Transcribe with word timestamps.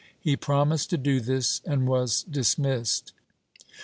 He 0.19 0.35
promised 0.35 0.89
to 0.89 0.97
do 0.97 1.19
this 1.19 1.61
and 1.63 1.87
was 1.87 2.23
dismissed. 2.23 3.13